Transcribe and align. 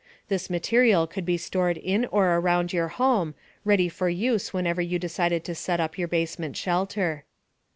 This 0.29 0.49
material 0.49 1.05
could 1.05 1.25
be 1.27 1.37
stored 1.37 1.77
in 1.77 2.05
or 2.05 2.33
around 2.35 2.73
your 2.73 2.87
home, 2.87 3.35
ready 3.63 3.87
for 3.87 4.09
use 4.09 4.51
whenever 4.51 4.81
you 4.81 4.97
decided 4.97 5.43
to 5.43 5.53
set 5.53 5.79
up 5.79 5.95
your 5.95 6.07
basement 6.07 6.57
shelter. 6.57 7.23